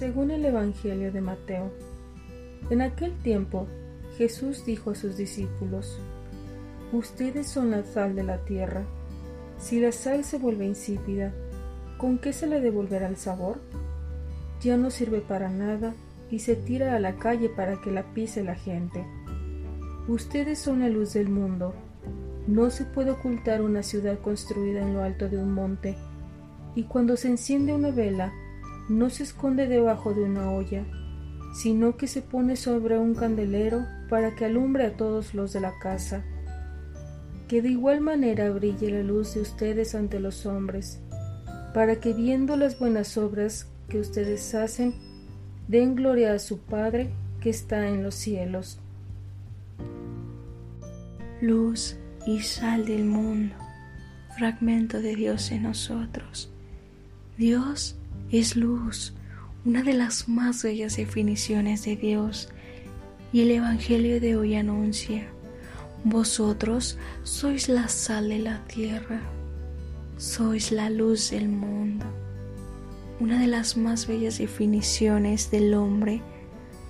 [0.00, 1.70] Según el Evangelio de Mateo,
[2.70, 3.66] en aquel tiempo
[4.16, 6.00] Jesús dijo a sus discípulos,
[6.90, 8.86] Ustedes son la sal de la tierra.
[9.58, 11.34] Si la sal se vuelve insípida,
[11.98, 13.60] ¿con qué se le devolverá el sabor?
[14.62, 15.92] Ya no sirve para nada
[16.30, 19.04] y se tira a la calle para que la pise la gente.
[20.08, 21.74] Ustedes son la luz del mundo.
[22.46, 25.98] No se puede ocultar una ciudad construida en lo alto de un monte,
[26.74, 28.32] y cuando se enciende una vela,
[28.90, 30.84] no se esconde debajo de una olla,
[31.54, 35.78] sino que se pone sobre un candelero para que alumbre a todos los de la
[35.78, 36.24] casa.
[37.46, 40.98] Que de igual manera brille la luz de ustedes ante los hombres,
[41.72, 44.92] para que viendo las buenas obras que ustedes hacen,
[45.68, 48.80] den gloria a su Padre que está en los cielos.
[51.40, 53.54] Luz y sal del mundo,
[54.36, 56.50] fragmento de Dios en nosotros.
[57.38, 57.99] Dios
[58.30, 59.14] es luz,
[59.64, 62.48] una de las más bellas definiciones de Dios,
[63.32, 65.28] y el Evangelio de hoy anuncia,
[66.04, 69.20] vosotros sois la sal de la tierra,
[70.16, 72.06] sois la luz del mundo.
[73.20, 76.22] Una de las más bellas definiciones del hombre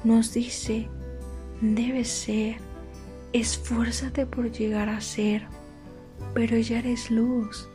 [0.05, 0.89] nos dice,
[1.61, 2.57] debe ser,
[3.33, 5.47] esfuérzate por llegar a ser,
[6.35, 7.69] pero ya eres luz,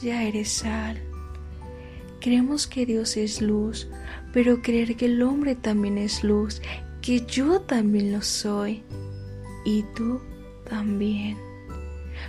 [0.00, 1.11] ya eres sal.
[2.22, 3.88] Creemos que Dios es luz,
[4.32, 6.62] pero creer que el hombre también es luz,
[7.00, 8.84] que yo también lo soy
[9.64, 10.20] y tú
[10.70, 11.36] también.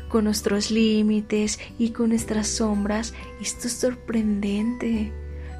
[0.10, 5.12] Con nuestros límites y con nuestras sombras, esto es sorprendente.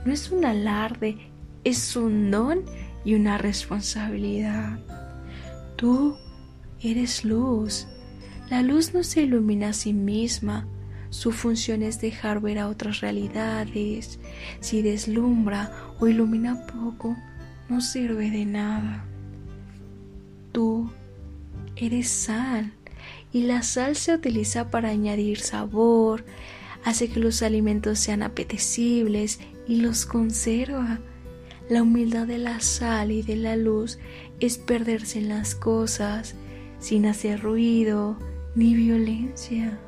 [0.04, 1.32] No es un alarde,
[1.64, 2.64] es un don
[3.06, 4.80] y una responsabilidad.
[5.76, 6.18] Tú
[6.82, 7.88] eres luz.
[8.50, 10.68] La luz no se ilumina a sí misma,
[11.14, 14.20] su función es dejar ver a otras realidades.
[14.62, 17.16] Si deslumbra o ilumina poco,
[17.70, 19.06] no sirve de nada.
[20.52, 20.90] Tú
[21.76, 22.74] eres sal
[23.32, 26.26] y la sal se utiliza para añadir sabor,
[26.84, 31.00] hace que los alimentos sean apetecibles y los conserva.
[31.70, 34.00] La humildad de la sal y de la luz
[34.40, 36.34] es perderse en las cosas
[36.80, 38.18] sin hacer ruido
[38.56, 39.80] ni violencia.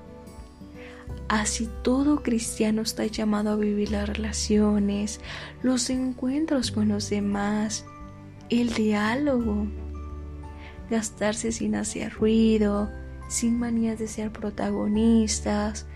[1.28, 5.20] Así todo cristiano está llamado a vivir las relaciones,
[5.64, 7.86] los encuentros con los demás,
[8.50, 9.66] el diálogo,
[10.90, 12.92] gastarse sin hacer ruido,
[13.28, 15.88] sin manías de ser protagonistas,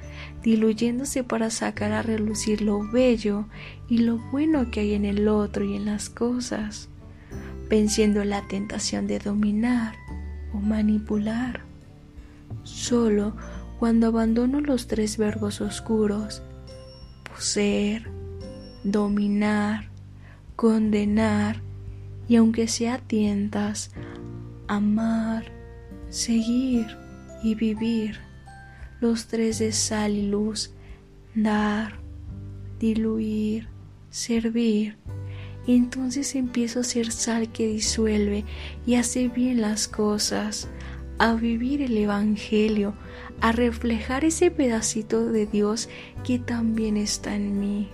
[0.43, 3.45] diluyéndose para sacar a relucir lo bello
[3.87, 6.89] y lo bueno que hay en el otro y en las cosas,
[7.69, 9.95] venciendo la tentación de dominar
[10.53, 11.61] o manipular.
[12.63, 13.35] Solo
[13.79, 16.43] cuando abandono los tres verbos oscuros,
[17.23, 18.09] poseer,
[18.83, 19.89] dominar,
[20.57, 21.61] condenar
[22.27, 23.91] y aunque sea tientas,
[24.67, 25.45] amar,
[26.09, 26.87] seguir
[27.41, 28.19] y vivir,
[28.99, 30.73] los tres de sal y luz,
[31.33, 31.93] dar,
[32.79, 33.69] diluir,
[34.09, 34.97] servir,
[35.67, 38.43] entonces empiezo a ser sal que disuelve
[38.85, 40.67] y hace bien las cosas,
[41.19, 42.93] a vivir el Evangelio,
[43.41, 45.89] a reflejar ese pedacito de Dios
[46.23, 47.89] que también está en mí.